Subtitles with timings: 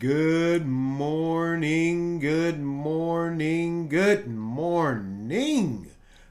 [0.00, 5.90] Good morning, good morning, good morning.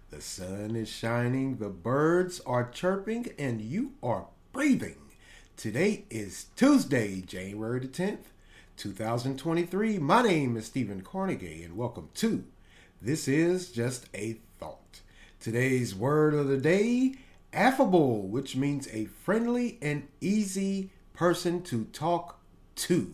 [0.09, 4.95] The sun is shining, the birds are chirping, and you are breathing.
[5.55, 8.31] Today is Tuesday, January the 10th,
[8.75, 9.99] 2023.
[9.99, 12.45] My name is Stephen Carnegie, and welcome to
[12.99, 15.01] This is Just a Thought.
[15.39, 17.17] Today's word of the day
[17.53, 22.39] affable, which means a friendly and easy person to talk
[22.77, 23.13] to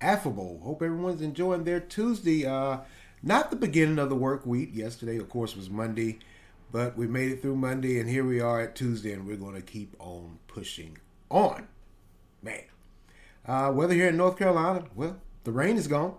[0.00, 0.60] affable.
[0.62, 2.46] Hope everyone's enjoying their Tuesday.
[2.46, 2.78] Uh,
[3.22, 4.70] not the beginning of the work week.
[4.72, 6.18] Yesterday, of course, was Monday,
[6.70, 9.54] but we made it through Monday, and here we are at Tuesday, and we're going
[9.54, 10.98] to keep on pushing
[11.30, 11.66] on.
[12.42, 12.62] Man,
[13.46, 16.14] uh, weather here in North Carolina, well, the rain is gone.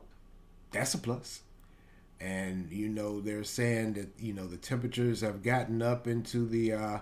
[0.71, 1.41] That's a plus.
[2.19, 6.73] And you know they're saying that you know the temperatures have gotten up into the
[6.73, 6.99] uh,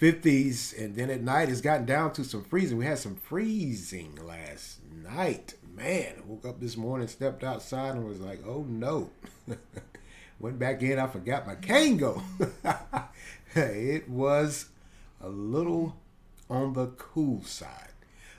[0.00, 2.78] 50s, and then at night it's gotten down to some freezing.
[2.78, 8.06] We had some freezing last night man, I woke up this morning, stepped outside, and
[8.06, 9.10] was like, oh no.
[10.40, 12.22] Went back in, I forgot my Kangol.
[13.54, 14.66] it was
[15.20, 15.96] a little
[16.48, 17.90] on the cool side.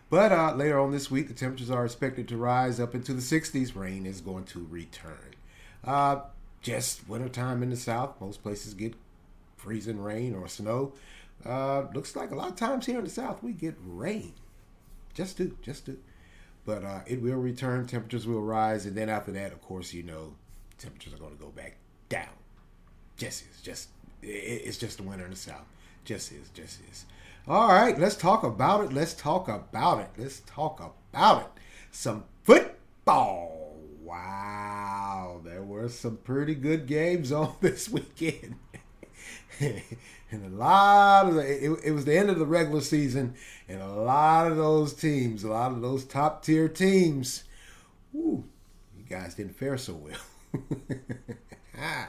[0.09, 3.21] But uh, later on this week, the temperatures are expected to rise up into the
[3.21, 3.75] 60s.
[3.75, 5.35] Rain is going to return.
[5.85, 6.21] Uh,
[6.61, 8.19] just wintertime in the south.
[8.19, 8.93] Most places get
[9.55, 10.93] freezing rain or snow.
[11.45, 14.33] Uh, looks like a lot of times here in the south we get rain.
[15.13, 15.97] Just do, just do.
[16.65, 20.03] But uh, it will return, temperatures will rise, and then after that, of course, you
[20.03, 20.35] know,
[20.77, 21.77] temperatures are going to go back
[22.09, 22.29] down.
[23.17, 23.89] Just is, just
[24.21, 25.65] it's just the winter in the south.
[26.05, 27.05] Just is, just is.
[27.47, 28.93] All right, let's talk about it.
[28.93, 30.09] Let's talk about it.
[30.17, 31.47] Let's talk about it.
[31.91, 33.77] Some football.
[34.03, 38.55] Wow, there were some pretty good games on this weekend.
[40.31, 43.35] and a lot of the, it, it, was the end of the regular season,
[43.67, 47.43] and a lot of those teams, a lot of those top tier teams,
[48.13, 48.45] whoo,
[48.97, 50.19] you guys didn't fare so well.
[51.77, 52.07] a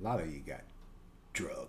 [0.00, 0.62] lot of you got
[1.32, 1.68] drug.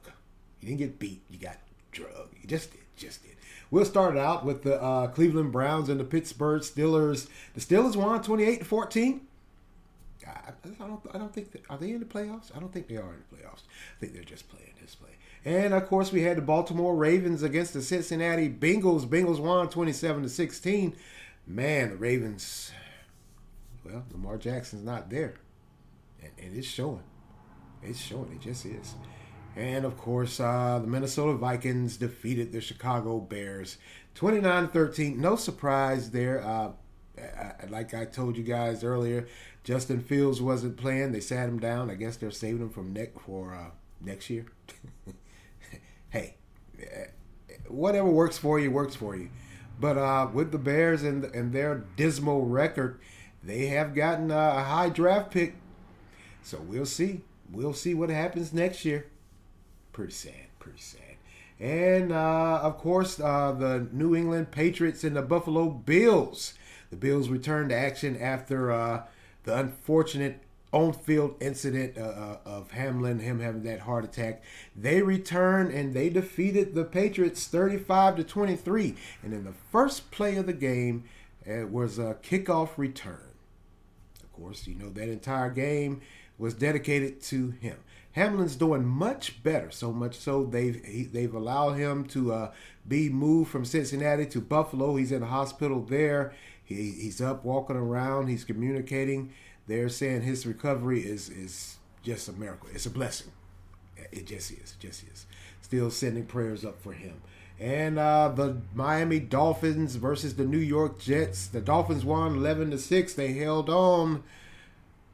[0.60, 1.58] You didn't get beat, you got
[1.92, 2.30] drug.
[2.42, 3.36] You just did, just did.
[3.70, 7.28] We'll start it out with the uh, Cleveland Browns and the Pittsburgh Steelers.
[7.54, 9.22] The Steelers won 28 to 14.
[10.26, 12.56] I, don't, I don't think that, are they in the playoffs?
[12.56, 13.64] I don't think they are in the playoffs.
[13.98, 15.10] I think they're just playing this play.
[15.46, 19.06] And of course, we had the Baltimore Ravens against the Cincinnati Bengals.
[19.06, 20.96] Bengals won 27 to 16.
[21.46, 22.72] Man, the Ravens,
[23.84, 25.36] well, Lamar Jackson's not there.
[26.22, 27.04] And, and it's showing.
[27.82, 28.32] It's showing.
[28.32, 28.96] It just is.
[29.56, 33.78] And of course, uh, the Minnesota Vikings defeated the Chicago Bears
[34.16, 35.20] 29 13.
[35.20, 36.42] No surprise there.
[36.42, 36.72] Uh,
[37.70, 39.28] like I told you guys earlier,
[39.64, 41.12] Justin Fields wasn't playing.
[41.12, 41.92] They sat him down.
[41.92, 43.72] I guess they're saving him from neck for uh,
[44.02, 44.46] next year.
[46.14, 46.36] hey,
[47.68, 49.30] whatever works for you works for you.
[49.80, 53.00] But uh, with the Bears and and their dismal record,
[53.44, 55.56] they have gotten a high draft pick.
[56.44, 57.22] So we'll see.
[57.52, 59.08] We'll see what happens next year.
[59.92, 60.48] Pretty sad.
[60.60, 61.00] Pretty sad.
[61.60, 66.54] And uh, of course, uh, the New England Patriots and the Buffalo Bills.
[66.90, 69.04] The Bills returned to action after uh,
[69.44, 70.43] the unfortunate
[70.74, 74.44] on-field incident uh, uh, of Hamlin, him having that heart attack.
[74.76, 78.96] They returned and they defeated the Patriots 35 to 23.
[79.22, 81.06] And in the first play of the game,
[81.46, 83.22] it was a kickoff return.
[84.22, 86.02] Of course, you know that entire game
[86.38, 87.78] was dedicated to him.
[88.14, 92.52] Hamlin's doing much better, so much so they've he, they've allowed him to uh,
[92.88, 94.96] be moved from Cincinnati to Buffalo.
[94.96, 96.34] He's in the hospital there.
[96.64, 98.28] He, he's up, walking around.
[98.28, 99.34] He's communicating
[99.68, 102.70] they're saying his recovery is is just a miracle.
[102.74, 103.32] It's a blessing.
[104.12, 104.76] It just is.
[104.78, 105.26] It just is.
[105.62, 107.22] Still sending prayers up for him.
[107.60, 111.48] And uh, the Miami Dolphins versus the New York Jets.
[111.48, 113.14] The Dolphins won 11 to 6.
[113.14, 114.24] They held on.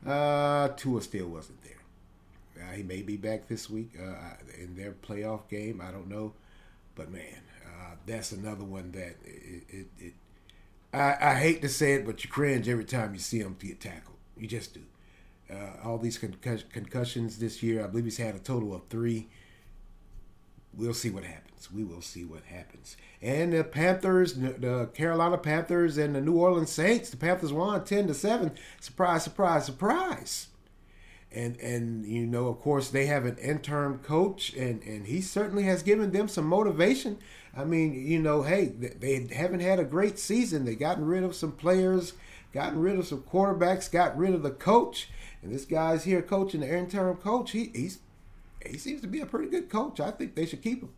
[0.05, 2.63] Uh, Tua still wasn't there.
[2.65, 5.81] Uh, he may be back this week uh, in their playoff game.
[5.81, 6.33] I don't know.
[6.95, 10.13] But man, uh, that's another one that it, it, it
[10.93, 13.79] I, I, hate to say it, but you cringe every time you see him get
[13.79, 14.17] tackled.
[14.39, 14.81] You just do.
[15.51, 19.29] Uh, all these concussions this year, I believe he's had a total of three.
[20.73, 21.71] We'll see what happens.
[21.71, 22.95] We will see what happens.
[23.21, 27.09] And the Panthers, the Carolina Panthers, and the New Orleans Saints.
[27.09, 28.51] The Panthers won ten to seven.
[28.79, 29.23] Surprise!
[29.23, 29.65] Surprise!
[29.65, 30.47] Surprise!
[31.31, 35.63] And and you know, of course, they have an interim coach, and and he certainly
[35.63, 37.17] has given them some motivation.
[37.57, 40.65] I mean, you know, hey, they haven't had a great season.
[40.65, 42.13] They gotten rid of some players
[42.53, 45.09] gotten rid of some quarterbacks, got rid of the coach,
[45.41, 47.51] and this guy's here coaching the interim coach.
[47.51, 47.99] He he's
[48.65, 49.99] he seems to be a pretty good coach.
[49.99, 50.93] I think they should keep him.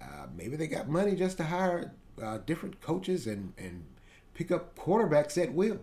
[0.00, 1.92] Uh, maybe they got money just to hire
[2.22, 3.84] uh, different coaches and and
[4.34, 5.78] pick up quarterbacks at will.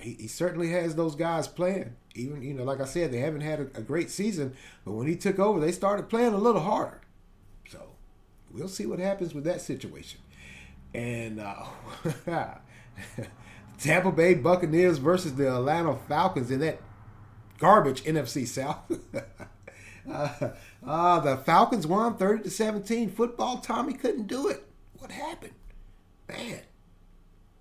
[0.00, 1.96] he, he, certainly has those guys playing.
[2.14, 4.54] Even you know, like I said, they haven't had a, a, great season,
[4.84, 7.00] but when he took over, they started playing a little harder.
[7.70, 7.94] So
[8.50, 10.20] we'll see what happens with that situation.
[10.92, 11.64] And uh,
[13.78, 16.80] Tampa Bay Buccaneers versus the Atlanta Falcons in that
[17.58, 18.90] garbage NFC South.
[20.10, 20.48] uh,
[20.86, 23.10] uh, the Falcons won 30 to 17.
[23.10, 24.64] Football Tommy couldn't do it.
[24.98, 25.52] What happened?
[26.28, 26.60] Man,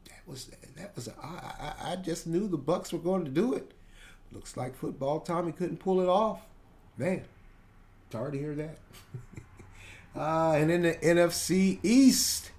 [0.05, 1.09] that was that was.
[1.21, 3.73] I, I just knew the Bucks were going to do it.
[4.31, 6.41] Looks like football Tommy couldn't pull it off.
[6.97, 7.23] Man,
[8.11, 8.77] sorry to hear that.
[10.15, 12.51] uh, and in the NFC East,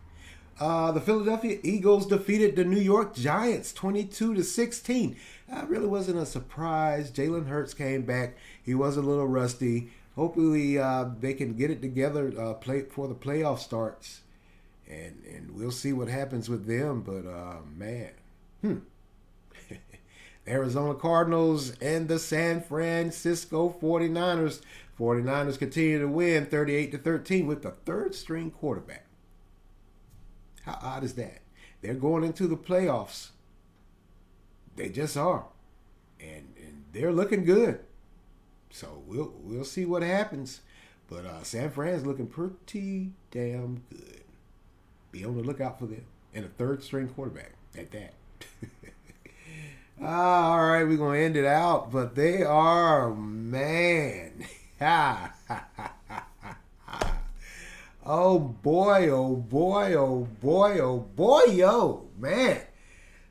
[0.60, 5.16] uh, the Philadelphia Eagles defeated the New York Giants 22 to 16.
[5.48, 7.10] That really wasn't a surprise.
[7.10, 8.36] Jalen Hurts came back.
[8.62, 9.90] He was a little rusty.
[10.14, 14.20] Hopefully, uh, they can get it together uh, play for the playoff starts,
[14.88, 17.02] and and we'll see what happens with them.
[17.02, 18.10] But uh, man,
[18.60, 18.78] hmm.
[20.46, 24.60] Arizona Cardinals and the San Francisco 49ers.
[24.96, 29.04] 49ers continue to win 38 to 13 with the third string quarterback.
[30.64, 31.40] How odd is that?
[31.82, 33.28] They're going into the playoffs.
[34.76, 35.44] They just are.
[36.20, 37.80] And, and they're looking good.
[38.70, 40.60] So we'll we'll see what happens.
[41.08, 44.22] But uh, San Fran's looking pretty damn good.
[45.12, 46.04] Be on the lookout for them.
[46.34, 48.14] And a third string quarterback at that.
[50.02, 51.92] all right, we're gonna end it out.
[51.92, 54.44] But they are man.
[58.06, 62.60] Oh boy, oh boy, oh boy, oh boy, yo, man.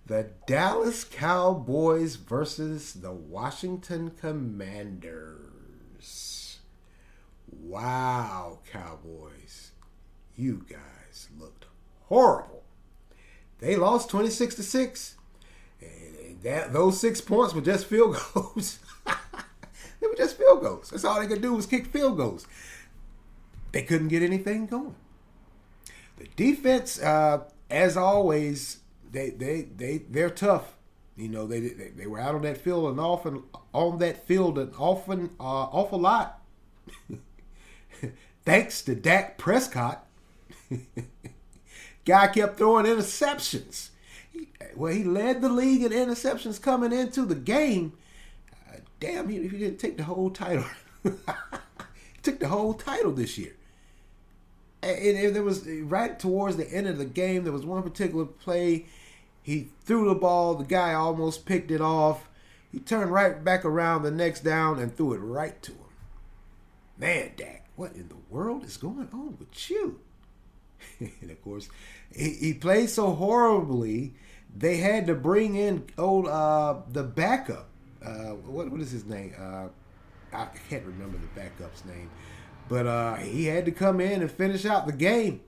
[0.07, 5.37] The Dallas Cowboys versus the Washington Commanders.
[7.51, 9.73] Wow, Cowboys.
[10.35, 11.65] You guys looked
[12.07, 12.63] horrible.
[13.59, 15.17] They lost 26 to 6.
[15.81, 18.79] And that those 6 points were just field goals.
[20.01, 20.89] they were just field goals.
[20.89, 22.47] That's all they could do was kick field goals
[23.73, 24.95] they couldn't get anything going.
[26.17, 28.77] The defense, uh, as always,
[29.11, 30.77] they they they they're tough.
[31.17, 33.43] You know, they they, they were out on that field and often
[33.73, 36.39] on that field an often uh, awful lot.
[38.45, 40.05] Thanks to Dak Prescott,
[42.05, 43.89] guy kept throwing interceptions.
[44.31, 47.93] He, well, he led the league in interceptions coming into the game.
[48.69, 50.65] Uh, damn, if he didn't take the whole title,
[52.21, 53.53] took the whole title this year
[54.83, 58.85] and there was right towards the end of the game, there was one particular play.
[59.41, 62.29] He threw the ball, the guy almost picked it off.
[62.71, 65.77] He turned right back around the next down and threw it right to him.
[66.97, 69.99] Man, Dak, what in the world is going on with you?
[70.99, 71.69] and of course,
[72.15, 74.13] he, he played so horribly,
[74.55, 77.69] they had to bring in old uh, the backup.
[78.03, 79.33] Uh, what what is his name?
[79.39, 79.67] Uh,
[80.33, 82.09] I can't remember the backup's name.
[82.69, 85.41] But uh, he had to come in and finish out the game.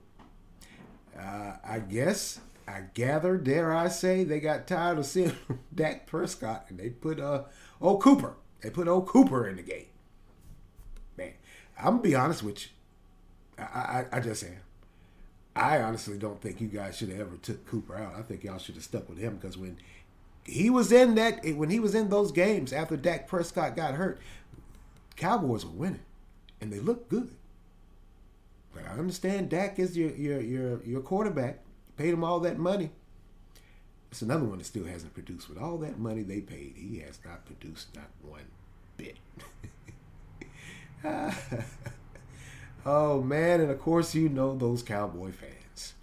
[1.18, 5.32] Uh, I guess, I gather, dare I say, they got tired of seeing
[5.74, 7.44] Dak Prescott and they put uh,
[7.80, 8.34] old Cooper.
[8.60, 9.86] They put old Cooper in the game.
[11.16, 11.32] Man,
[11.78, 12.70] I'm going to be honest with you.
[13.58, 14.60] I, I, I just am.
[15.54, 18.14] I honestly don't think you guys should have ever took Cooper out.
[18.14, 19.78] I think y'all should have stuck with him because when
[20.44, 24.20] he was in that, when he was in those games after Dak Prescott got hurt,
[25.16, 26.00] Cowboys were winning
[26.60, 27.30] and they look good.
[28.74, 31.60] But I understand Dak is your your your your quarterback.
[31.88, 32.90] You paid him all that money.
[34.10, 35.48] It's another one that still hasn't produced.
[35.48, 38.44] With all that money they paid, he has not produced not one
[38.96, 39.16] bit.
[42.86, 45.94] oh man, and of course you know those cowboy fans.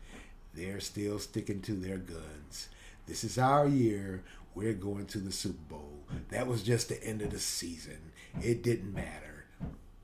[0.53, 2.69] They're still sticking to their guns.
[3.07, 4.24] This is our year.
[4.55, 5.89] We're going to the Super Bowl.
[6.29, 8.12] That was just the end of the season.
[8.39, 9.32] It didn't matter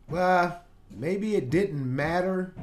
[0.10, 2.54] well, maybe it didn't matter,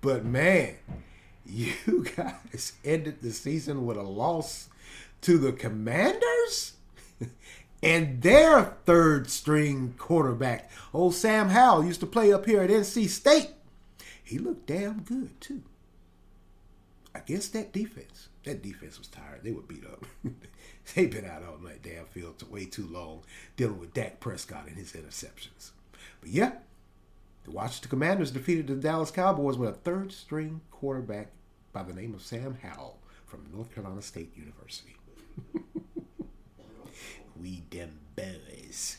[0.00, 0.74] but man,
[1.46, 4.68] you guys ended the season with a loss
[5.22, 6.74] to the Commanders
[7.82, 10.70] and their third string quarterback.
[10.92, 13.50] Old Sam Howell used to play up here at NC State.
[14.22, 15.62] He looked damn good too.
[17.14, 18.28] Against that defense.
[18.44, 19.40] That defense was tired.
[19.42, 20.04] They were beat up.
[20.94, 23.22] They've been out on that damn field way too long
[23.56, 25.70] dealing with Dak Prescott and his interceptions.
[26.26, 26.52] But yeah,
[27.44, 31.28] the Washington Commanders defeated the Dallas Cowboys with a third string quarterback
[31.72, 34.96] by the name of Sam Howell from North Carolina State University.
[37.40, 38.96] we dem boys.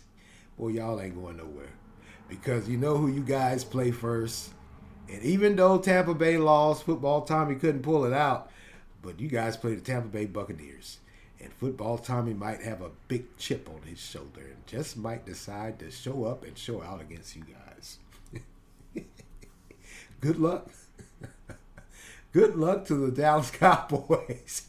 [0.58, 1.74] Boy, y'all ain't going nowhere.
[2.30, 4.52] Because you know who you guys play first.
[5.12, 8.50] And even though Tampa Bay lost football, Tommy couldn't pull it out.
[9.02, 11.00] But you guys play the Tampa Bay Buccaneers.
[11.40, 15.80] And football Tommy might have a big chip on his shoulder and just might decide
[15.80, 17.98] to show up and show out against you guys.
[20.22, 20.70] Good luck.
[22.34, 24.68] Good luck to the Dallas Cowboys.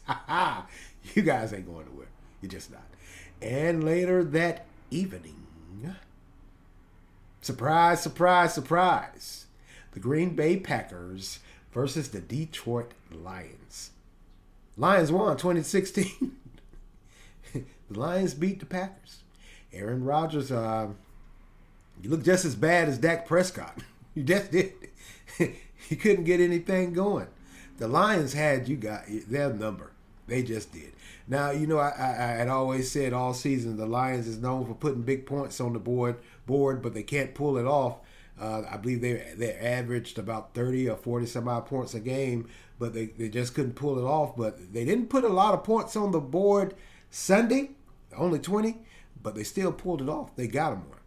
[1.15, 2.07] you guys ain't going nowhere.
[2.41, 2.83] You're just not.
[3.41, 5.39] And later that evening,
[7.41, 9.45] surprise, surprise, surprise,
[9.91, 11.39] the Green Bay Packers
[11.71, 13.91] versus the Detroit Lions.
[14.77, 16.37] Lions won 2016.
[17.89, 19.23] The Lions beat the Packers.
[19.73, 20.89] Aaron Rodgers, uh,
[22.01, 23.77] you look just as bad as Dak Prescott.
[24.15, 24.73] you just did.
[25.39, 27.27] you couldn't get anything going.
[27.77, 29.91] The Lions had you got their number.
[30.27, 30.93] They just did.
[31.27, 34.65] Now you know I, I, I, had always said all season the Lions is known
[34.65, 37.97] for putting big points on the board board, but they can't pull it off.
[38.39, 42.47] Uh, I believe they they averaged about thirty or forty some odd points a game,
[42.77, 44.35] but they, they just couldn't pull it off.
[44.35, 46.75] But they didn't put a lot of points on the board
[47.11, 47.71] Sunday,
[48.15, 48.77] only twenty,
[49.21, 50.35] but they still pulled it off.
[50.35, 50.99] They got them one.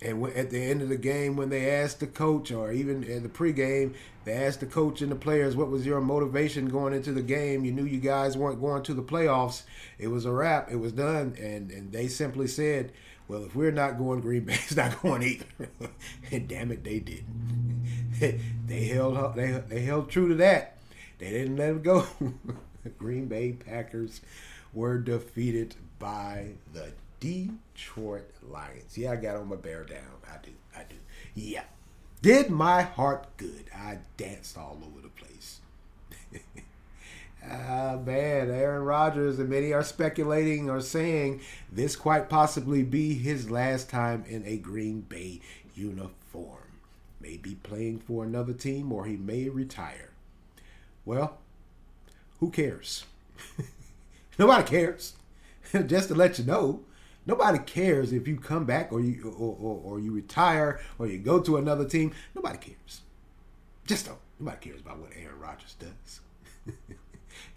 [0.00, 3.24] And at the end of the game, when they asked the coach, or even at
[3.24, 7.12] the pregame, they asked the coach and the players, "What was your motivation going into
[7.12, 7.64] the game?
[7.64, 9.62] You knew you guys weren't going to the playoffs.
[9.98, 10.70] It was a wrap.
[10.70, 12.92] It was done." And and they simply said,
[13.26, 15.68] "Well, if we're not going, Green Bay's not going either."
[16.30, 17.68] and damn it, they didn't.
[18.66, 20.78] they held they they held true to that.
[21.18, 22.06] They didn't let it go.
[22.98, 24.20] Green Bay Packers
[24.72, 28.96] were defeated by the Detroit Lions.
[28.96, 30.22] Yeah, I got on my bear down.
[30.26, 30.50] I do.
[30.76, 30.96] I do.
[31.34, 31.64] Yeah.
[32.22, 33.66] Did my heart good.
[33.74, 35.60] I danced all over the place.
[37.44, 38.50] ah, man.
[38.50, 44.24] Aaron Rodgers and many are speculating or saying this quite possibly be his last time
[44.28, 45.40] in a Green Bay
[45.74, 46.58] uniform.
[47.20, 50.10] Maybe playing for another team or he may retire.
[51.04, 51.38] Well,
[52.40, 53.04] who cares?
[54.38, 55.14] Nobody cares.
[55.86, 56.84] Just to let you know,
[57.28, 61.18] Nobody cares if you come back or you or, or, or, you retire or you
[61.18, 62.12] go to another team.
[62.34, 63.02] Nobody cares.
[63.86, 64.18] Just don't.
[64.40, 66.20] Nobody cares about what Aaron Rodgers does.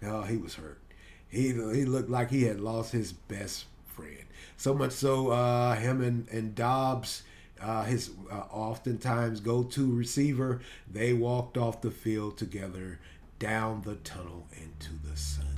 [0.04, 0.78] oh, he was hurt.
[1.26, 4.24] He he looked like he had lost his best friend.
[4.58, 7.22] So much so, uh, him and and Cobbs,
[7.58, 10.60] uh, his uh, oftentimes go-to receiver,
[10.90, 13.00] they walked off the field together
[13.38, 15.51] down the tunnel into the sunset.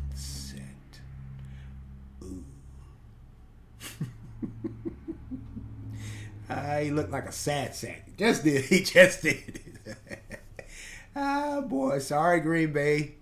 [6.48, 8.16] Uh, he looked like a sad sack.
[8.16, 8.64] Just did.
[8.68, 9.60] He just did.
[11.16, 11.98] ah, boy.
[11.98, 13.16] Sorry, Green Bay.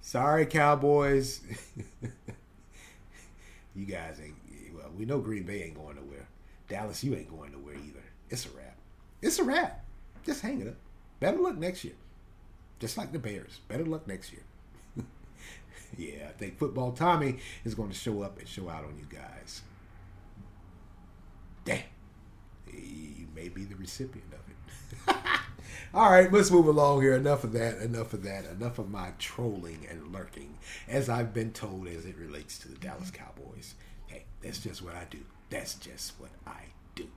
[0.00, 1.40] Sorry, Cowboys.
[3.74, 4.34] you guys ain't.
[4.74, 6.28] Well, we know Green Bay ain't going nowhere.
[6.68, 8.04] Dallas, you ain't going nowhere either.
[8.30, 8.76] It's a wrap.
[9.22, 9.84] It's a wrap.
[10.24, 10.76] Just hang it up.
[11.20, 11.94] Better luck next year.
[12.78, 13.60] Just like the Bears.
[13.68, 14.42] Better luck next year.
[15.96, 19.06] yeah, I think football Tommy is going to show up and show out on you
[19.08, 19.62] guys
[21.66, 21.82] damn,
[22.72, 25.16] you may be the recipient of it.
[25.94, 27.14] All right, let's move along here.
[27.14, 27.78] Enough of that.
[27.78, 28.46] Enough of that.
[28.46, 30.54] Enough of my trolling and lurking,
[30.88, 33.74] as I've been told as it relates to the Dallas Cowboys.
[34.06, 35.18] Hey, that's just what I do.
[35.50, 36.60] That's just what I
[36.94, 37.08] do.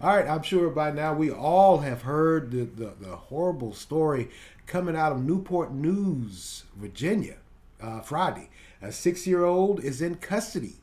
[0.00, 4.28] All right, I'm sure by now we all have heard the, the, the horrible story
[4.66, 7.36] coming out of Newport News, Virginia,
[7.80, 8.50] uh, Friday.
[8.82, 10.76] A six year old is in custody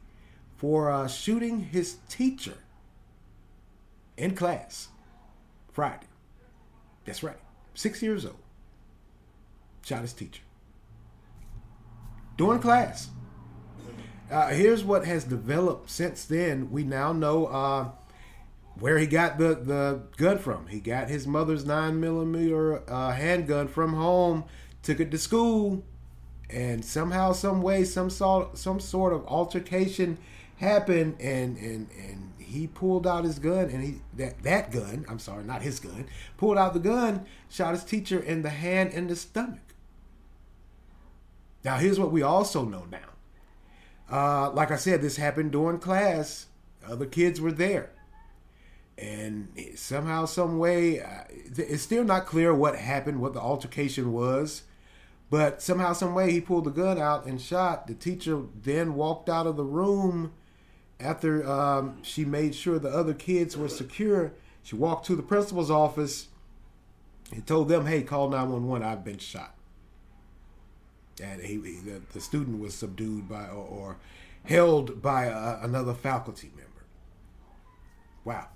[0.58, 2.58] for uh, shooting his teacher
[4.22, 4.90] in class
[5.74, 6.06] Friday.
[7.06, 7.40] That's right.
[7.74, 8.36] Six years old.
[9.84, 10.44] Shot his teacher.
[12.38, 13.10] During class.
[14.30, 16.72] Uh, here's what has developed since then.
[16.72, 17.90] We now know uh,
[18.80, 20.68] where he got the, the gun from.
[20.68, 24.46] He got his mother's 9 millimeter uh, handgun from home,
[24.84, 25.84] took it to school,
[26.50, 30.18] and somehow, some way, some sort, some sort of altercation
[30.58, 35.20] happened, and and and he pulled out his gun and he that that gun i'm
[35.20, 36.06] sorry not his gun
[36.38, 39.60] pulled out the gun shot his teacher in the hand and the stomach.
[41.64, 43.00] Now here's what we also know now.
[44.10, 46.48] Uh, like i said this happened during class.
[46.86, 47.92] Other kids were there.
[48.98, 54.64] And somehow some way uh, it's still not clear what happened what the altercation was.
[55.30, 57.88] But somehow some way he pulled the gun out and shot.
[57.88, 60.34] The teacher then walked out of the room
[61.02, 65.72] after um, she made sure the other kids were secure, she walked to the principal's
[65.72, 66.28] office
[67.32, 68.88] and told them, "Hey, call 911.
[68.88, 69.56] I've been shot."
[71.22, 73.98] And he, the, the student was subdued by or, or
[74.46, 76.86] held by a, another faculty member.
[78.24, 78.48] Wow,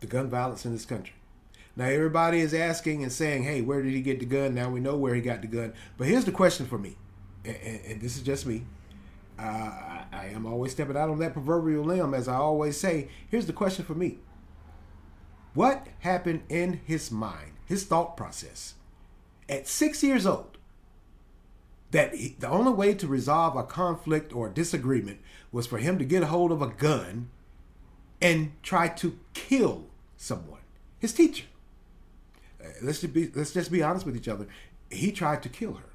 [0.00, 1.14] the gun violence in this country.
[1.74, 4.80] Now everybody is asking and saying, "Hey, where did he get the gun?" Now we
[4.80, 5.72] know where he got the gun.
[5.96, 6.96] But here's the question for me,
[7.44, 8.64] and, and, and this is just me:
[9.38, 13.08] uh, I, am always stepping out on that proverbial limb, as I always say.
[13.28, 14.18] Here's the question for me
[15.54, 18.74] What happened in his mind, his thought process,
[19.48, 20.58] at six years old?
[21.90, 25.20] That he, the only way to resolve a conflict or a disagreement
[25.50, 27.28] was for him to get a hold of a gun
[28.20, 29.86] and try to kill
[30.16, 30.60] someone,
[30.98, 31.44] his teacher.
[32.62, 34.46] Uh, let's just be let's just be honest with each other.
[34.90, 35.90] He tried to kill her.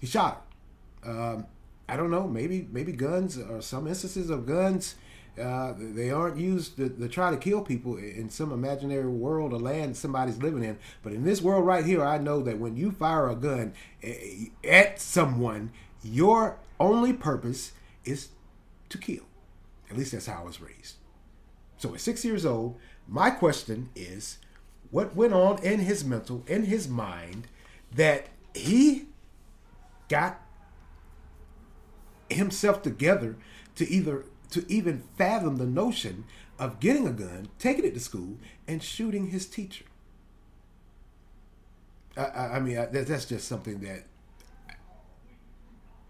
[0.00, 0.46] He shot
[1.02, 1.10] her.
[1.10, 1.46] Um,
[1.88, 2.26] I don't know.
[2.26, 4.96] Maybe maybe guns or some instances of guns.
[5.40, 9.58] Uh, they aren't used to, to, try to kill people in some imaginary world or
[9.58, 10.78] land somebody's living in.
[11.02, 14.46] But in this world right here, I know that when you fire a gun eh,
[14.64, 18.28] at someone, your only purpose is
[18.88, 19.24] to kill.
[19.90, 20.94] At least that's how I was raised.
[21.76, 24.38] So at six years old, my question is
[24.90, 27.46] what went on in his mental, in his mind,
[27.94, 29.06] that he
[30.08, 30.40] got
[32.30, 33.36] himself together
[33.76, 36.24] to either to even fathom the notion
[36.58, 39.84] of getting a gun, taking it to school, and shooting his teacher.
[42.16, 42.22] I,
[42.54, 44.04] I mean, I, that's just something that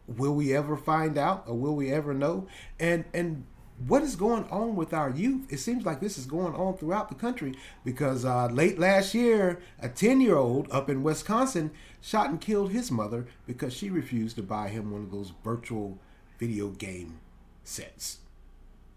[0.07, 2.47] will we ever find out, or will we ever know?
[2.79, 3.45] And and
[3.87, 5.53] what is going on with our youth?
[5.53, 7.55] It seems like this is going on throughout the country
[7.85, 11.71] because uh, late last year, a 10 year old up in Wisconsin
[12.01, 15.99] shot and killed his mother because she refused to buy him one of those virtual
[16.39, 17.21] video game
[17.65, 18.19] sets.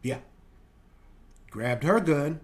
[0.01, 0.19] Yeah.
[1.49, 2.41] Grabbed her gun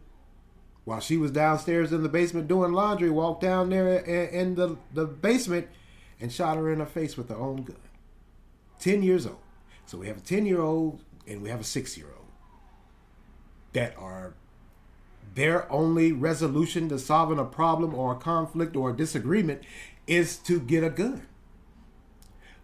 [0.84, 5.06] while she was downstairs in the basement doing laundry, walked down there in the, the
[5.06, 5.68] basement
[6.20, 7.78] and shot her in the face with her own gun.
[8.80, 9.40] 10 years old.
[9.86, 12.26] So we have a 10 year old and we have a 6 year old
[13.74, 14.34] that are
[15.34, 19.62] their only resolution to solving a problem or a conflict or a disagreement
[20.08, 21.28] is to get a gun.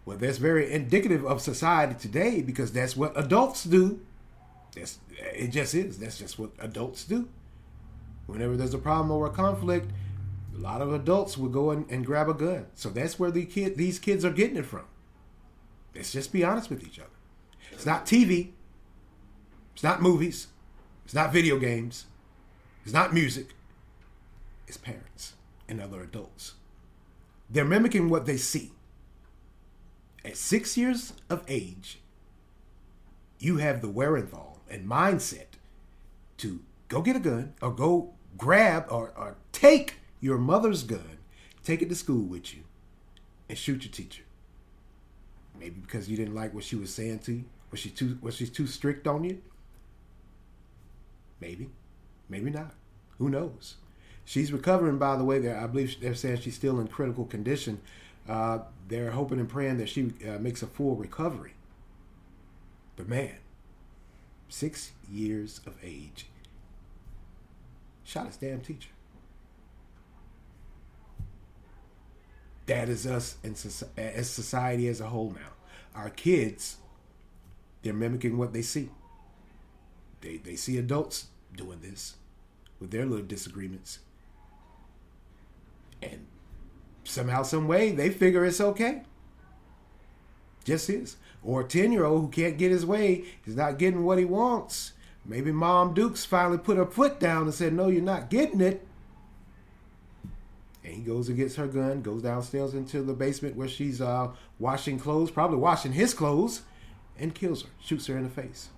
[0.04, 4.00] Well, that's very indicative of society today because that's what adults do.
[4.74, 5.98] That's it just is.
[5.98, 7.28] That's just what adults do.
[8.26, 9.90] Whenever there's a problem or a conflict,
[10.54, 12.66] a lot of adults will go and, and grab a gun.
[12.74, 14.84] So that's where the kid these kids are getting it from.
[15.94, 17.08] Let's just be honest with each other.
[17.70, 18.50] It's not TV.
[19.74, 20.48] It's not movies.
[21.04, 22.06] It's not video games.
[22.84, 23.54] It's not music.
[24.66, 25.34] It's parents
[25.68, 26.54] and other adults.
[27.50, 28.72] They're mimicking what they see.
[30.24, 31.98] At six years of age,
[33.38, 35.58] you have the wherewithal and mindset
[36.38, 41.18] to go get a gun or go grab or, or take your mother's gun,
[41.64, 42.62] take it to school with you,
[43.48, 44.22] and shoot your teacher.
[45.58, 47.44] Maybe because you didn't like what she was saying to you.
[47.70, 49.42] Was she too was she too strict on you?
[51.40, 51.70] Maybe,
[52.28, 52.74] maybe not.
[53.18, 53.76] Who knows?
[54.24, 55.40] She's recovering, by the way.
[55.40, 57.80] There, I believe they're saying she's still in critical condition.
[58.28, 61.54] Uh, they're hoping and praying that she uh, makes a full recovery.
[62.96, 63.36] But man,
[64.48, 66.26] six years of age,
[68.04, 68.90] shot his damn teacher.
[72.66, 73.56] That is us in,
[73.96, 75.50] as society as a whole now.
[75.94, 76.76] Our kids,
[77.82, 78.90] they're mimicking what they see.
[80.20, 82.14] They, they see adults doing this
[82.78, 83.98] with their little disagreements.
[86.00, 86.26] And
[87.04, 89.02] somehow, some way, they figure it's okay.
[90.64, 91.16] Just is.
[91.42, 94.24] Or a 10 year old who can't get his way, he's not getting what he
[94.24, 94.92] wants.
[95.24, 98.86] Maybe Mom Dukes finally put her foot down and said, No, you're not getting it.
[100.84, 104.32] And he goes and gets her gun, goes downstairs into the basement where she's uh,
[104.58, 106.62] washing clothes, probably washing his clothes,
[107.18, 108.70] and kills her, shoots her in the face.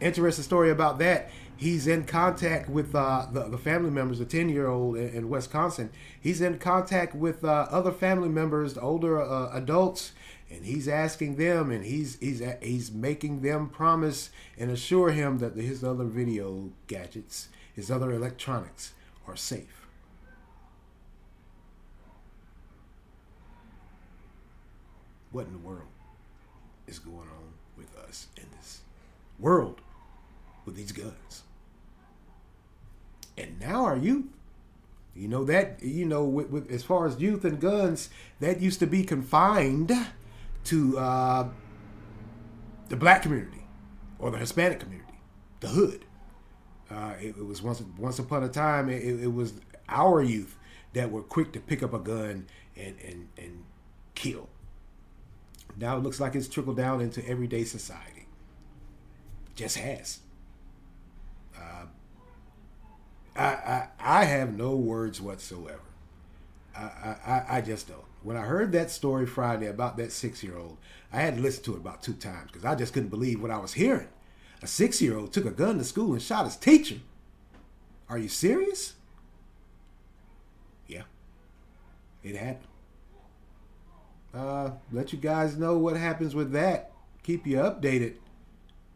[0.00, 4.48] Interesting story about that he's in contact with uh, the, the family members, a 10
[4.48, 5.90] year old in, in, Wisconsin.
[6.20, 10.12] He's in contact with uh, other family members, the older uh, adults,
[10.50, 15.56] and he's asking them and he's, he's, he's making them promise and assure him that
[15.56, 18.92] his other video gadgets, his other electronics
[19.26, 19.86] are safe.
[25.32, 25.88] What in the world
[26.86, 28.80] is going on with us in this
[29.38, 29.80] world
[30.66, 31.44] with these guns?
[33.36, 34.24] and now our youth
[35.14, 38.08] you know that you know with, with, as far as youth and guns
[38.40, 39.92] that used to be confined
[40.64, 41.48] to uh,
[42.88, 43.66] the black community
[44.18, 45.02] or the hispanic community
[45.60, 46.04] the hood.
[46.90, 49.54] Uh, it, it, was once once upon a time it, it, was
[49.88, 50.56] our youth
[50.92, 53.64] that were quick to pick up a gun and and, and
[54.14, 54.48] kill.
[55.76, 58.28] Now it looks like it's trickled down into everyday society.
[59.56, 60.20] Just has
[63.36, 65.80] I, I, I have no words whatsoever.
[66.74, 68.04] I, I, I just don't.
[68.22, 70.76] when I heard that story Friday about that six year old,
[71.12, 73.50] I had to listen to it about two times because I just couldn't believe what
[73.50, 74.08] I was hearing.
[74.62, 76.96] A six year old took a gun to school and shot his teacher.
[78.08, 78.94] Are you serious?
[80.86, 81.02] Yeah,
[82.22, 82.68] it happened.
[84.34, 86.92] Uh, let you guys know what happens with that.
[87.22, 88.14] Keep you updated.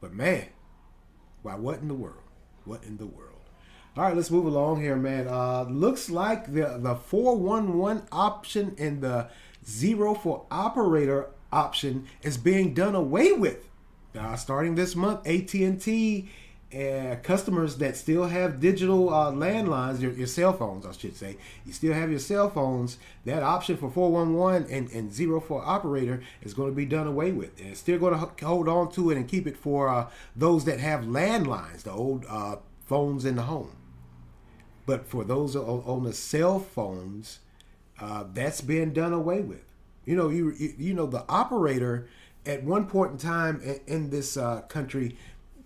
[0.01, 0.47] But man,
[1.43, 2.20] why, what in the world?
[2.71, 3.41] What in the world?
[3.97, 5.27] All right, let's move along here, man.
[5.27, 9.27] Uh, looks like the the 411 option and the
[9.67, 13.69] zero for operator option is being done away with.
[14.17, 16.31] Uh, starting this month, AT&T
[16.71, 21.73] customers that still have digital uh, landlines, your, your, cell phones, I should say, you
[21.73, 26.55] still have your cell phones, that option for 411 and, and zero for operator is
[26.55, 27.59] going to be done away with.
[27.59, 30.65] And it's still going to hold on to it and keep it for uh, those
[30.67, 32.57] that have landlines, the old uh,
[32.87, 33.77] phones in the home.
[34.87, 37.41] But for those on the cell phones,
[38.01, 39.65] uh, that's being done away with.
[40.05, 42.09] You know, you you know the operator
[42.47, 45.17] at one point in time in, in this uh, country,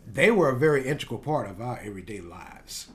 [0.06, 2.88] they were a very integral part of our everyday lives.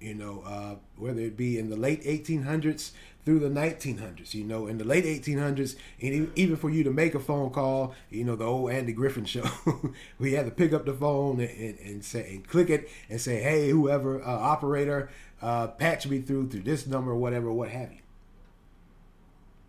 [0.00, 2.90] You know, uh, whether it be in the late 1800s
[3.24, 4.34] through the 1900s.
[4.34, 7.94] You know, in the late 1800s, and even for you to make a phone call,
[8.10, 9.44] you know, the old Andy Griffin show,
[10.18, 13.20] we had to pick up the phone and, and, and say and click it and
[13.20, 15.10] say, "Hey, whoever uh, operator,
[15.40, 17.98] uh, patch me through through this number whatever, what have you."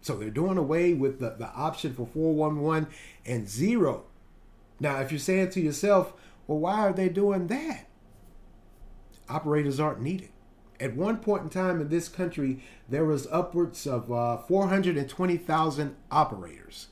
[0.02, 2.90] So they're doing away with the, the option for 411
[3.26, 4.04] and zero.
[4.80, 6.14] Now, if you're saying to yourself,
[6.48, 7.88] well, why are they doing that?
[9.30, 10.30] Operators aren't needed.
[10.80, 16.88] At one point in time in this country, there was upwards of uh, 420,000 operators.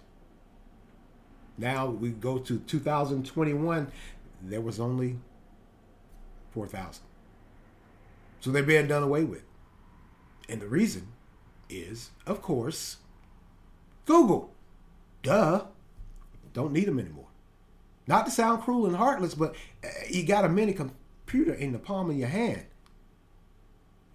[1.58, 3.92] Now we go to 2021,
[4.42, 5.20] there was only
[6.52, 7.04] 4,000.
[8.40, 9.44] So they're being done away with.
[10.50, 11.10] And the reason
[11.70, 12.98] is, of course,
[14.06, 14.54] Google.
[15.24, 15.66] Duh.
[16.54, 17.28] Don't need them anymore.
[18.12, 21.80] Not to sound cruel and heartless, but uh, you got a mini computer in the
[21.80, 22.66] palm of your hand.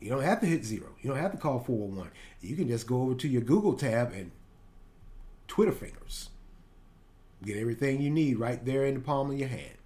[0.01, 0.89] You don't have to hit zero.
[1.01, 2.11] You don't have to call 401.
[2.43, 4.33] You can just go over to your Google tab and
[5.49, 6.29] Twitter fingers.
[7.43, 9.79] Get everything you need right there in the palm of your hand.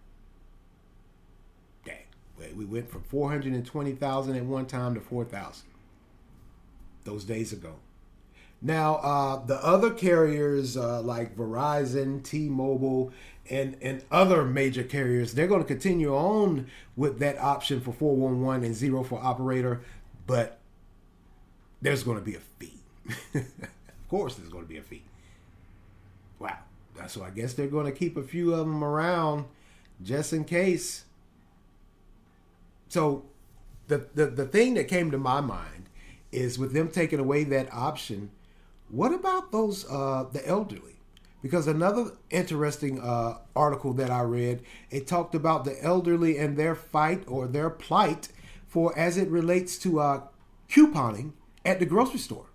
[1.84, 2.56] Dang.
[2.56, 5.68] We went from 420,000 at one time to 4,000
[7.04, 7.76] those days ago.
[8.62, 13.12] Now, uh, the other carriers uh, like Verizon, T-Mobile,
[13.48, 18.64] and and other major carriers, they're going to continue on with that option for 411
[18.64, 19.80] and zero for operator,
[20.26, 20.60] but
[21.82, 22.80] there's going to be a fee.
[23.34, 25.02] of course, there's going to be a fee.
[26.38, 26.58] Wow.
[27.06, 29.46] So I guess they're going to keep a few of them around
[30.02, 31.04] just in case.
[32.88, 33.24] So
[33.88, 35.88] the, the, the thing that came to my mind
[36.30, 38.30] is with them taking away that option,
[38.90, 40.96] what about those uh, the elderly?
[41.42, 46.74] Because another interesting uh, article that I read, it talked about the elderly and their
[46.74, 48.28] fight or their plight
[48.66, 50.22] for as it relates to uh,
[50.68, 51.32] couponing
[51.64, 52.46] at the grocery store.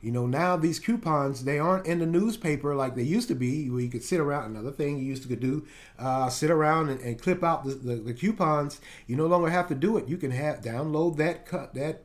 [0.00, 3.68] You know, now these coupons, they aren't in the newspaper like they used to be,
[3.68, 4.50] where you could sit around.
[4.50, 5.66] Another thing you used to could do,
[5.98, 8.80] uh, sit around and, and clip out the, the, the, coupons.
[9.06, 10.08] You no longer have to do it.
[10.08, 12.04] You can have download that cut that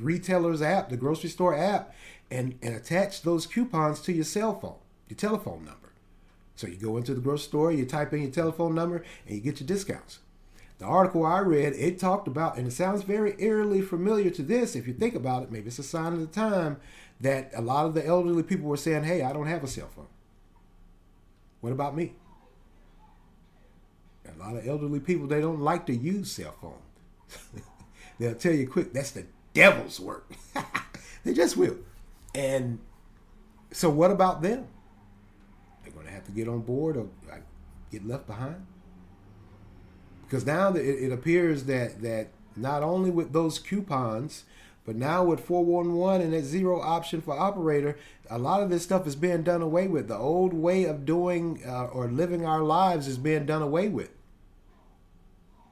[0.00, 1.94] retailer's app, the grocery store app,
[2.30, 5.92] and, and attach those coupons to your cell phone, your telephone number.
[6.56, 9.40] So you go into the grocery store, you type in your telephone number, and you
[9.40, 10.20] get your discounts.
[10.78, 14.74] The article I read, it talked about, and it sounds very eerily familiar to this
[14.74, 15.52] if you think about it.
[15.52, 16.78] Maybe it's a sign of the time
[17.20, 19.90] that a lot of the elderly people were saying, Hey, I don't have a cell
[19.94, 20.06] phone.
[21.60, 22.14] What about me?
[24.26, 27.64] A lot of elderly people, they don't like to use cell phones.
[28.18, 30.30] They'll tell you quick, that's the devil's work.
[31.24, 31.76] they just will.
[32.34, 32.78] And
[33.72, 34.66] so, what about them?
[35.82, 37.08] They're going to have to get on board or
[37.90, 38.66] get left behind.
[40.22, 44.44] Because now it, it appears that that not only with those coupons,
[44.84, 49.06] but now with 411 and that zero option for operator, a lot of this stuff
[49.06, 50.08] is being done away with.
[50.08, 54.10] The old way of doing uh, or living our lives is being done away with.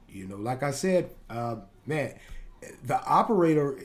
[0.07, 2.15] You know, like I said, uh, man,
[2.83, 3.79] the operator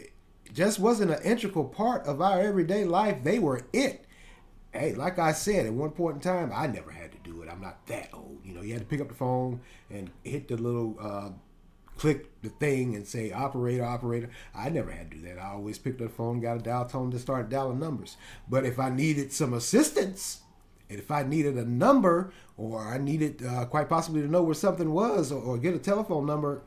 [0.53, 3.25] just wasn't an integral part of our everyday life.
[3.25, 4.07] They were it.
[4.73, 7.49] Hey, like I said, at one point in time, I never had to do it.
[7.49, 8.41] I'm not that old.
[8.45, 9.61] You know, you had to pick up the phone
[9.91, 11.31] and hit the little uh,
[11.97, 14.31] click the thing and say operator, operator.
[14.55, 15.39] I never had to do that.
[15.39, 18.17] I always picked up the phone, got a dial tone to start dialing numbers.
[18.49, 20.41] But if I needed some assistance,
[20.91, 24.55] and if I needed a number or I needed uh, quite possibly to know where
[24.55, 26.63] something was or, or get a telephone number,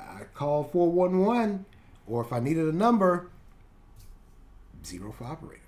[0.00, 1.64] I called 411,
[2.06, 3.30] or if I needed a number,
[4.84, 5.62] zero for operator.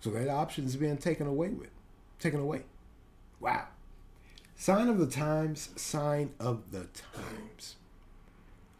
[0.00, 1.70] So that option is being taken away with,
[2.18, 2.62] taken away.
[3.40, 3.66] Wow.
[4.56, 7.76] Sign of the times, sign of the times.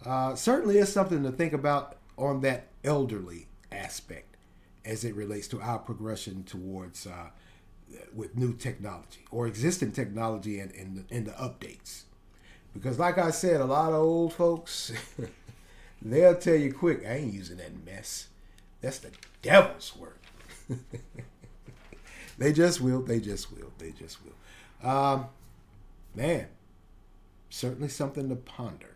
[0.05, 4.37] Uh, certainly is something to think about on that elderly aspect
[4.85, 7.29] as it relates to our progression towards uh,
[8.15, 12.03] with new technology or existing technology and, and, and the updates.
[12.79, 14.93] Because, like I said, a lot of old folks,
[16.03, 18.29] they'll tell you quick, I ain't using that mess.
[18.81, 19.11] That's the
[19.43, 20.23] devil's work.
[22.39, 23.03] they just will.
[23.03, 23.73] They just will.
[23.79, 24.89] They just will.
[24.89, 25.27] Um,
[26.15, 26.47] man,
[27.51, 28.95] certainly something to ponder.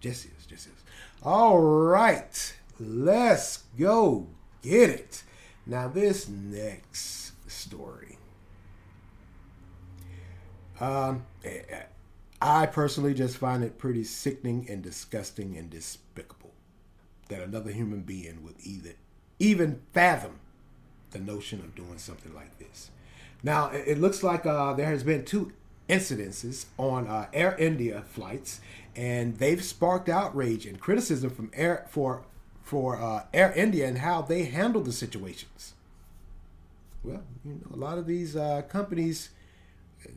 [0.00, 0.46] Just is.
[0.46, 0.82] Just is.
[1.22, 2.56] All right.
[2.80, 4.26] Let's go
[4.62, 5.22] get it.
[5.64, 8.18] Now, this next story.
[10.80, 11.26] Um,
[12.40, 16.52] I personally just find it pretty sickening and disgusting and despicable
[17.28, 18.94] that another human being would either
[19.38, 20.40] even fathom
[21.10, 22.90] the notion of doing something like this.
[23.42, 25.52] Now, it looks like uh, there has been two
[25.88, 28.60] incidences on uh, Air India flights,
[28.94, 32.24] and they've sparked outrage and criticism from Air for
[32.62, 35.74] for uh, Air India and how they handle the situations.
[37.02, 39.30] Well, you know, a lot of these uh, companies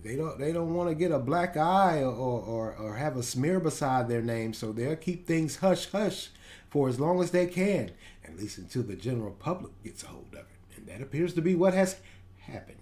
[0.04, 3.24] they don't they don't want to get a black eye or, or or have a
[3.24, 6.30] smear beside their name, so they'll keep things hush hush
[6.70, 7.92] for as long as they can,
[8.26, 11.42] at least until the general public gets a hold of it, and that appears to
[11.42, 11.98] be what has
[12.40, 12.78] happened.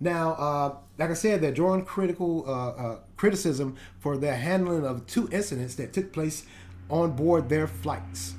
[0.00, 5.06] Now, uh, like I said, they're drawing critical uh, uh, criticism for their handling of
[5.06, 6.46] two incidents that took place
[6.88, 8.34] on board their flights.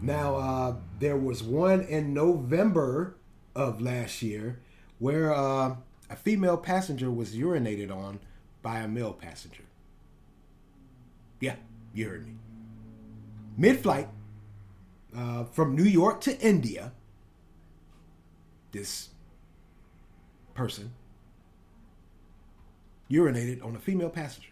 [0.00, 3.16] Now, uh, there was one in November
[3.56, 4.60] of last year
[4.98, 5.76] where uh,
[6.10, 8.20] a female passenger was urinated on
[8.62, 9.64] by a male passenger.
[11.40, 11.56] Yeah,
[11.92, 12.34] you heard me.
[13.56, 14.08] Mid flight
[15.16, 16.92] uh, from New York to India,
[18.72, 19.10] this
[20.54, 20.92] person
[23.10, 24.48] urinated on a female passenger.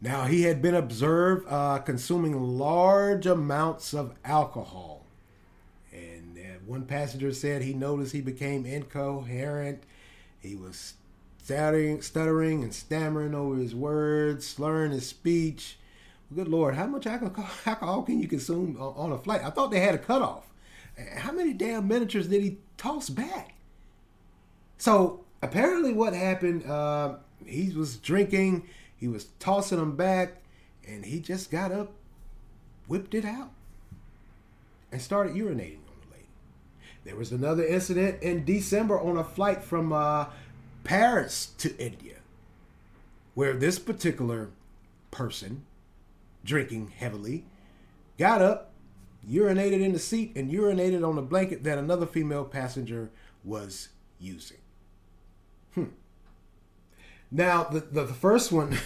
[0.00, 5.04] Now, he had been observed uh, consuming large amounts of alcohol.
[5.92, 9.82] And uh, one passenger said he noticed he became incoherent
[10.40, 10.94] he was
[11.42, 15.78] stuttering, stuttering and stammering over his words, slurring his speech.
[16.34, 19.42] Good Lord, how much alcohol, can you consume on a flight?
[19.44, 20.48] I thought they had a cutoff.
[21.16, 23.54] How many damn miniatures did he toss back?
[24.78, 26.64] So apparently, what happened?
[26.64, 30.36] Uh, he was drinking, he was tossing them back,
[30.86, 31.92] and he just got up,
[32.86, 33.50] whipped it out,
[34.92, 35.79] and started urinating.
[37.04, 40.26] There was another incident in December on a flight from uh,
[40.84, 42.16] Paris to India,
[43.34, 44.50] where this particular
[45.10, 45.64] person,
[46.44, 47.44] drinking heavily,
[48.18, 48.72] got up,
[49.28, 53.10] urinated in the seat, and urinated on the blanket that another female passenger
[53.44, 54.58] was using.
[55.74, 55.84] Hmm.
[57.30, 58.76] Now, the, the, the first one,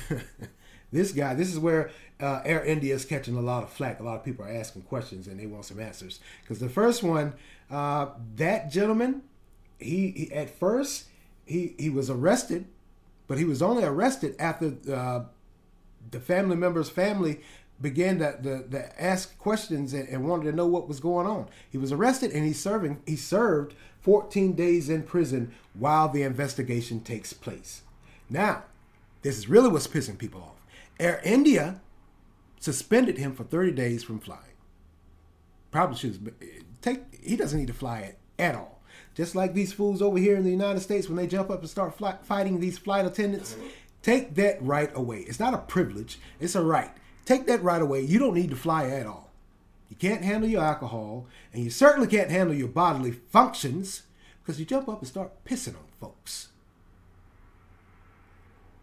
[0.93, 4.01] this guy, this is where uh, Air India is catching a lot of flack.
[4.01, 6.21] A lot of people are asking questions and they want some answers.
[6.43, 7.35] Because the first one,
[7.71, 9.23] uh, that gentleman,
[9.79, 11.07] he, he, at first
[11.47, 12.67] he he was arrested,
[13.27, 15.25] but he was only arrested after uh,
[16.11, 17.41] the family member's family
[17.81, 21.49] began to, to, to ask questions and, and, wanted to know what was going on.
[21.69, 27.01] He was arrested and he's serving he served 14 days in prison while the investigation
[27.01, 27.83] takes place.
[28.31, 28.65] Now,
[29.23, 30.65] this is really what's pissing people off.
[31.01, 31.81] Air India
[32.61, 34.41] suspended him for 30 days from flying.
[35.71, 36.35] Probably should
[36.85, 37.03] take.
[37.23, 38.81] He doesn't need to fly it at all.
[39.15, 41.71] Just like these fools over here in the United States, when they jump up and
[41.71, 43.57] start fly, fighting these flight attendants,
[44.03, 45.21] take that right away.
[45.21, 46.91] It's not a privilege; it's a right.
[47.25, 48.03] Take that right away.
[48.03, 49.31] You don't need to fly at all.
[49.89, 54.03] You can't handle your alcohol, and you certainly can't handle your bodily functions
[54.43, 56.49] because you jump up and start pissing on folks.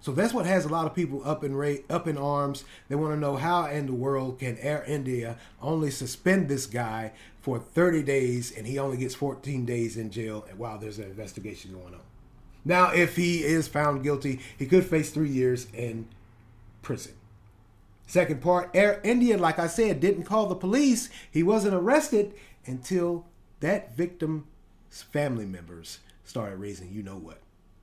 [0.02, 2.64] So that's what has a lot of people up in ra- up in arms.
[2.90, 7.14] They want to know how in the world can Air India only suspend this guy
[7.40, 11.72] for 30 days and he only gets 14 days in jail while there's an investigation
[11.74, 12.02] going on.
[12.66, 16.08] Now, if he is found guilty, he could face three years in
[16.82, 17.14] prison.
[18.08, 21.10] Second part, Air India, like I said, didn't call the police.
[21.30, 22.34] He wasn't arrested
[22.66, 23.26] until
[23.62, 24.44] that victim's
[25.12, 27.40] family members started raising you know what.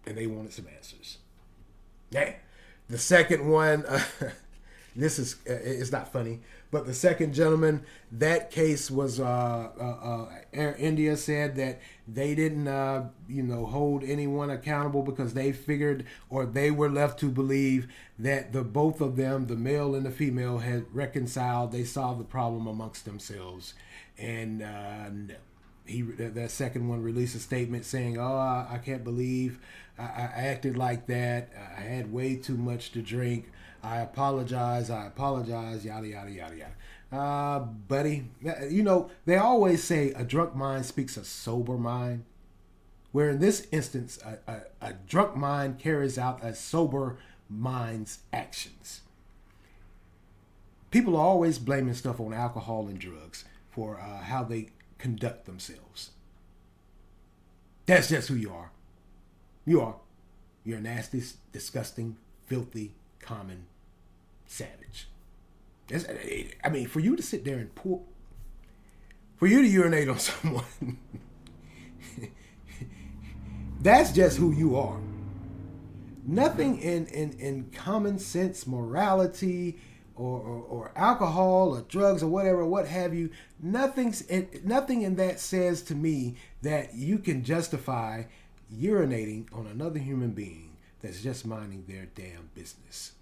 [0.07, 1.19] And they wanted some answers.
[2.11, 2.35] Yeah.
[2.89, 4.03] The second one, uh,
[4.97, 6.41] this is uh, it's not funny,
[6.71, 9.25] but the second gentleman, that case was uh,
[9.79, 10.27] uh,
[10.59, 16.07] uh India said that they didn't uh, you know hold anyone accountable because they figured
[16.31, 20.11] or they were left to believe that the both of them, the male and the
[20.11, 21.73] female, had reconciled.
[21.73, 23.75] They solved the problem amongst themselves,
[24.17, 25.35] and no,
[25.85, 29.59] he that, that second one released a statement saying, "Oh, I, I can't believe
[29.99, 31.51] I, acted like that.
[31.77, 33.51] I had way too much to drink.
[33.83, 34.91] I apologize.
[34.91, 35.85] I apologize.
[35.85, 36.73] Yada yada yada yada."
[37.11, 38.29] Uh, buddy,
[38.69, 42.25] you know they always say a drunk mind speaks a sober mind.
[43.11, 47.17] Where in this instance, a, a, a drunk mind carries out a sober
[47.49, 49.01] mind's actions.
[50.91, 56.11] People are always blaming stuff on alcohol and drugs for uh, how they conduct themselves.
[57.87, 58.71] That's just who you are.
[59.69, 59.97] You are.
[60.65, 63.67] You're a nasty, disgusting, filthy, common
[64.47, 65.09] savage.
[65.89, 66.07] That's,
[66.65, 68.01] I mean, for you to sit there and pour,
[69.37, 70.65] for you to urinate on someone,
[73.83, 74.99] that's just who you are.
[76.25, 79.79] Nothing in, in, in common sense, morality,
[80.17, 83.29] or, or, or, alcohol or drugs or whatever, what have you.
[83.61, 88.25] Nothing's in, nothing in that says to me that you can justify
[88.75, 93.13] urinating on another human being that's just minding their damn business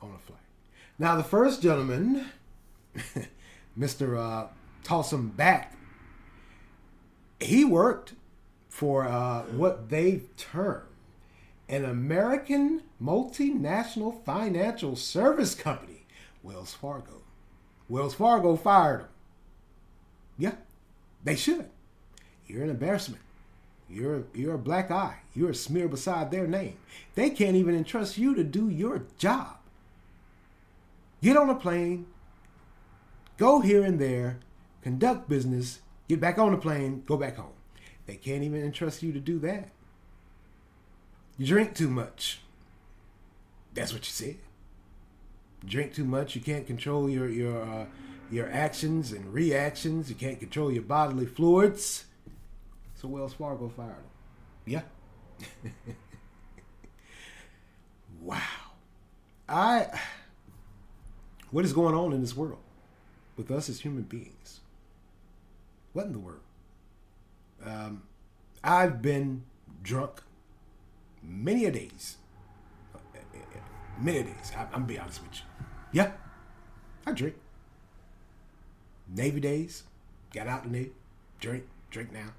[0.00, 0.40] on a flight.
[0.98, 2.26] Now, the first gentleman,
[3.78, 4.18] Mr.
[4.18, 4.48] Uh,
[4.82, 5.76] Toss him back,
[7.38, 8.14] he worked
[8.68, 10.82] for uh, what they term
[11.68, 16.04] an American multinational financial service company
[16.42, 17.22] Wells Fargo.
[17.88, 19.08] Wells Fargo fired him.
[20.38, 20.54] Yeah,
[21.22, 21.68] they should.
[22.46, 23.22] You're an embarrassment.
[23.90, 25.18] You're you're a black eye.
[25.34, 26.76] You're a smear beside their name.
[27.14, 29.56] They can't even entrust you to do your job.
[31.22, 32.06] Get on a plane,
[33.36, 34.38] go here and there,
[34.82, 37.52] conduct business, get back on the plane, go back home.
[38.06, 39.68] They can't even entrust you to do that.
[41.36, 42.40] You drink too much.
[43.74, 44.38] That's what you said
[45.66, 47.86] drink too much, you can't control your your uh,
[48.30, 50.08] your actions and reactions.
[50.08, 52.04] You can't control your bodily fluids.
[53.00, 54.04] So Wells Fargo fired him.
[54.66, 54.82] Yeah.
[58.20, 58.42] wow.
[59.48, 59.86] I.
[61.50, 62.58] What is going on in this world
[63.38, 64.60] with us as human beings?
[65.94, 66.42] What in the world?
[67.64, 68.02] Um,
[68.62, 69.44] I've been
[69.82, 70.20] drunk
[71.22, 72.18] many a days.
[73.98, 74.52] Many a days.
[74.54, 75.66] I, I'm gonna be honest with you.
[75.92, 76.12] Yeah,
[77.06, 77.36] I drink.
[79.08, 79.84] Navy days,
[80.34, 80.92] got out the Navy,
[81.40, 82.32] drink, drink now.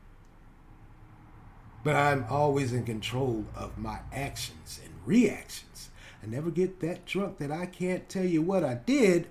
[1.84, 5.90] But I'm always in control of my actions and reactions.
[6.24, 9.28] I never get that drunk that I can't tell you what I did,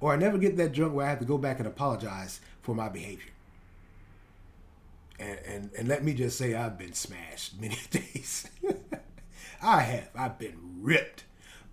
[0.00, 2.74] or I never get that drunk where I have to go back and apologize for
[2.74, 3.32] my behavior.
[5.18, 8.50] And, and, and let me just say, I've been smashed many days.
[9.62, 10.10] I have.
[10.14, 11.24] I've been ripped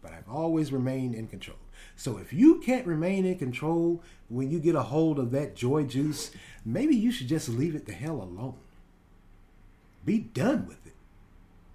[0.04, 1.58] but I've always remained in control.
[1.96, 5.84] So if you can't remain in control when you get a hold of that joy
[5.84, 6.32] juice,
[6.66, 8.58] maybe you should just leave it the hell alone.
[10.06, 10.94] Be done with it.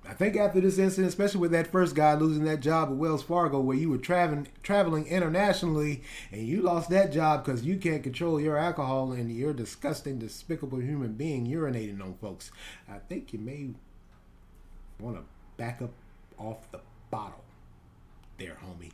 [0.08, 3.22] I think after this incident, especially with that first guy losing that job at Wells
[3.22, 8.02] Fargo, where you were traveling traveling internationally and you lost that job because you can't
[8.02, 12.50] control your alcohol and you're a disgusting, despicable human being urinating on folks,
[12.88, 13.70] I think you may
[14.98, 15.22] want to
[15.58, 15.92] back up
[16.38, 17.44] off the bottle
[18.38, 18.92] there, homie.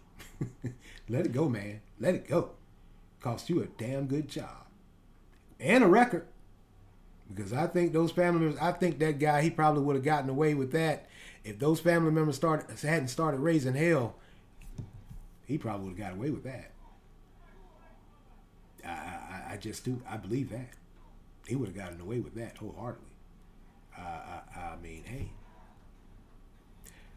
[1.09, 1.81] Let it go, man.
[2.01, 2.51] Let it go.
[3.20, 4.66] Cost you a damn good job.
[5.61, 6.27] And a record.
[7.35, 10.31] Because I think those family members, I think that guy, he probably would have gotten
[10.31, 11.07] away with that.
[11.42, 14.16] If those family members started hadn't started raising hell,
[15.47, 16.70] he probably would have got away with that.
[18.85, 20.01] I, I, I just do.
[20.09, 20.70] I believe that.
[21.47, 23.09] He would have gotten away with that wholeheartedly.
[23.99, 25.29] Uh, I, I mean, hey,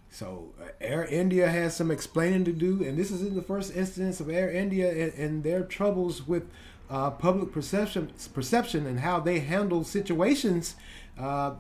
[0.10, 3.76] so uh, Air India has some explaining to do, and this is in the first
[3.76, 6.50] instance of Air India and, and their troubles with
[6.90, 10.76] uh, public perception, perception, and how they handle situations.
[11.18, 11.56] Uh,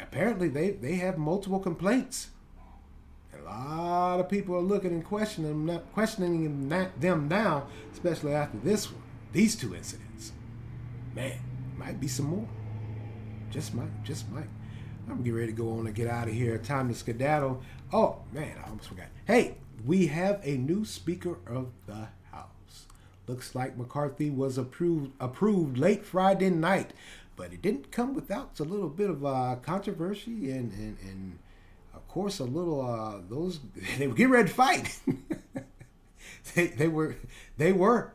[0.00, 2.30] apparently, they they have multiple complaints.
[3.34, 8.90] A lot of people are looking and questioning them, questioning them now, especially after this
[8.90, 10.32] one, these two incidents.
[11.14, 11.38] Man,
[11.76, 12.48] might be some more.
[13.50, 14.48] Just might, just might.
[15.08, 16.58] I'm getting ready to go on and get out of here.
[16.58, 17.62] Time to skedaddle.
[17.92, 19.06] Oh, man, I almost forgot.
[19.26, 22.08] Hey, we have a new Speaker of the.
[23.28, 26.92] Looks like McCarthy was approved approved late Friday night,
[27.36, 31.38] but it didn't come without a little bit of uh, controversy and, and, and,
[31.94, 33.60] of course, a little, uh, those,
[33.98, 34.98] they were getting ready to fight.
[36.54, 37.16] they, they were,
[37.58, 38.12] they were.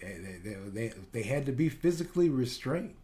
[0.00, 2.94] They, they, they, they had to be physically restrained.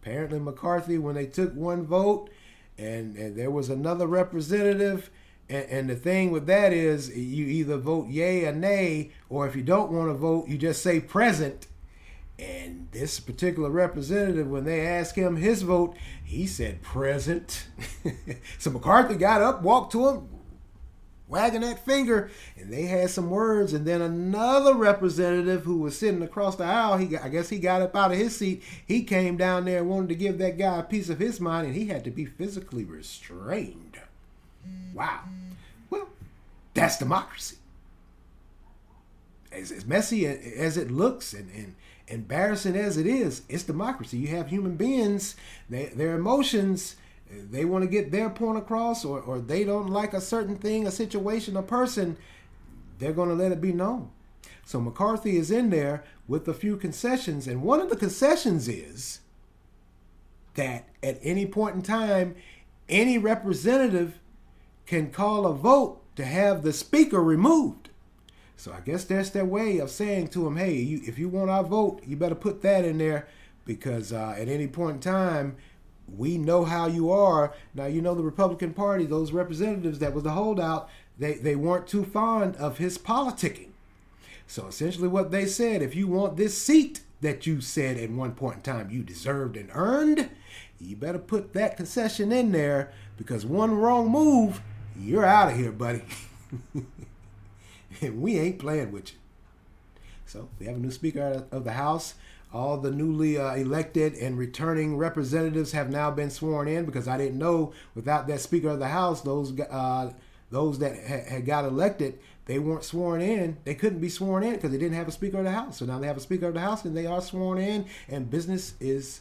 [0.00, 2.30] Apparently, McCarthy, when they took one vote,
[2.78, 5.10] and, and there was another representative.
[5.48, 9.54] And, and, the thing with that is, you either vote yay or nay, or if
[9.54, 11.68] you don't want to vote, you just say present.
[12.38, 17.66] And this particular representative, when they asked him his vote, he said present.
[18.58, 20.28] so McCarthy got up, walked to him,
[21.28, 23.72] wagging that finger, and they had some words.
[23.72, 27.82] And then another representative who was sitting across the aisle, he I guess he got
[27.82, 28.62] up out of his seat.
[28.86, 31.68] He came down there and wanted to give that guy a piece of his mind,
[31.68, 33.98] and he had to be physically restrained.
[34.96, 35.20] Wow.
[35.90, 36.08] Well,
[36.72, 37.56] that's democracy.
[39.52, 41.74] As, as messy as it looks and, and
[42.08, 44.16] embarrassing as it is, it's democracy.
[44.16, 45.36] You have human beings,
[45.68, 46.96] they, their emotions,
[47.30, 50.86] they want to get their point across, or, or they don't like a certain thing,
[50.86, 52.16] a situation, a person,
[52.98, 54.10] they're going to let it be known.
[54.64, 59.20] So McCarthy is in there with a few concessions, and one of the concessions is
[60.54, 62.34] that at any point in time,
[62.88, 64.18] any representative
[64.86, 67.90] can call a vote to have the speaker removed.
[68.56, 71.50] So I guess that's their way of saying to him, hey, you, if you want
[71.50, 73.28] our vote, you better put that in there
[73.64, 75.56] because uh, at any point in time,
[76.16, 77.52] we know how you are.
[77.74, 81.86] Now, you know the Republican Party, those representatives that was the holdout, they, they weren't
[81.86, 83.68] too fond of his politicking.
[84.46, 88.32] So essentially, what they said if you want this seat that you said at one
[88.32, 90.30] point in time you deserved and earned,
[90.78, 94.60] you better put that concession in there because one wrong move,
[94.98, 96.02] you're out of here, buddy.
[98.00, 99.18] and we ain't playing with you.
[100.26, 102.14] So we have a new Speaker of the House.
[102.52, 107.18] All the newly uh, elected and returning representatives have now been sworn in because I
[107.18, 110.12] didn't know without that Speaker of the House, those uh,
[110.50, 113.56] those that ha- had got elected, they weren't sworn in.
[113.64, 115.78] They couldn't be sworn in because they didn't have a Speaker of the House.
[115.78, 118.30] So now they have a Speaker of the House and they are sworn in, and
[118.30, 119.20] business is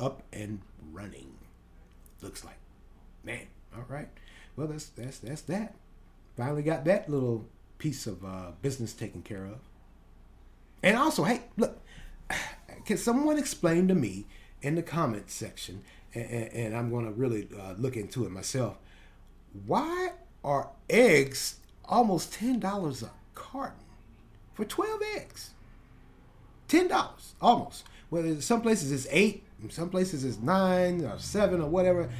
[0.00, 0.60] up and
[0.92, 1.32] running.
[2.20, 2.58] Looks like,
[3.24, 3.46] man.
[3.76, 4.08] All right.
[4.56, 5.74] Well, that's that's that's that.
[6.36, 7.46] Finally got that little
[7.78, 9.58] piece of uh, business taken care of.
[10.82, 11.80] And also, hey, look,
[12.84, 14.26] can someone explain to me
[14.62, 15.82] in the comments section,
[16.14, 18.78] and, and I'm going to really uh, look into it myself,
[19.66, 20.10] why
[20.44, 23.84] are eggs almost $10 a carton
[24.54, 25.50] for 12 eggs?
[26.68, 27.84] $10, almost.
[28.10, 32.10] Well, some places it's 8 some places it's 9 or 7 or whatever.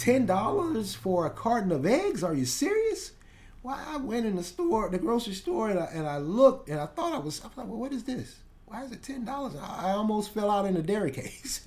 [0.00, 2.24] $10 for a carton of eggs?
[2.24, 3.12] Are you serious?
[3.62, 6.80] Why I went in the store, the grocery store, and I, and I looked and
[6.80, 8.36] I thought I was, I was like, well, what is this?
[8.64, 9.56] Why is it ten dollars?
[9.56, 11.66] I, almost fell out in the dairy case.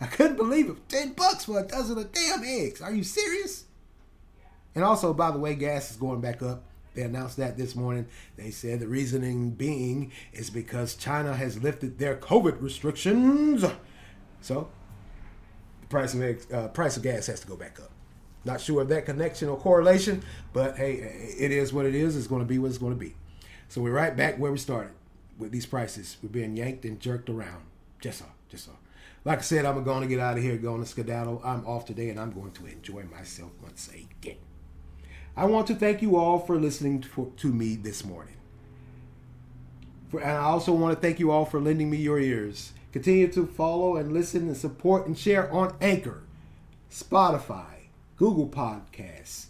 [0.00, 0.88] I couldn't believe it.
[0.88, 2.82] Ten bucks for a dozen of damn eggs.
[2.82, 3.64] Are you serious?
[4.74, 6.64] And also, by the way, gas is going back up.
[6.94, 8.06] They announced that this morning.
[8.36, 13.64] They said the reasoning being is because China has lifted their COVID restrictions.
[14.40, 14.68] So,
[15.92, 17.90] price of uh, price of gas has to go back up.
[18.44, 20.94] Not sure of that connection or correlation, but hey,
[21.38, 22.16] it is what it is.
[22.16, 23.14] It's going to be what it's going to be.
[23.68, 24.92] So we're right back where we started
[25.38, 26.16] with these prices.
[26.22, 27.64] We're being yanked and jerked around.
[28.00, 28.72] Just so, just so.
[29.24, 31.40] Like I said, I'm going to get out of here, going to skedaddle.
[31.44, 34.38] I'm off today, and I'm going to enjoy myself once again.
[35.36, 38.34] I want to thank you all for listening to, to me this morning.
[40.10, 42.72] For, and I also want to thank you all for lending me your ears.
[42.92, 46.22] Continue to follow and listen and support and share on Anchor,
[46.90, 49.46] Spotify, Google Podcasts,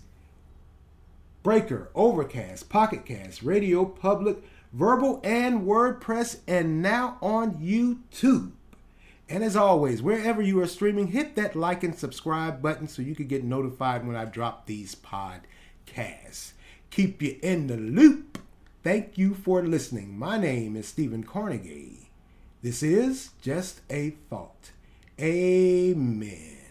[1.43, 4.39] Breaker, Overcast, Pocket Cast, Radio Public,
[4.73, 8.53] Verbal, and WordPress, and now on YouTube.
[9.29, 13.15] And as always, wherever you are streaming, hit that like and subscribe button so you
[13.15, 16.53] can get notified when I drop these podcasts.
[16.91, 18.39] Keep you in the loop.
[18.85, 20.19] Thank you for listening.
[20.19, 22.02] My name is Stephen Carnegie.
[22.63, 24.71] This is Just a Thought.
[25.21, 26.62] Amen.